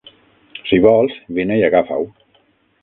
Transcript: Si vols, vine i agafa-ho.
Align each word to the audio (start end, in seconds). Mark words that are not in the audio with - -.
Si 0.69 0.79
vols, 0.85 1.19
vine 1.41 1.59
i 1.61 1.65
agafa-ho. 1.69 2.11